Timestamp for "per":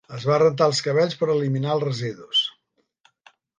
1.19-1.29